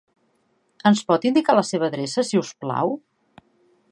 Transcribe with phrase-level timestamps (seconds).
[0.89, 2.97] Ens pot indicar la seva adreça, si us plau?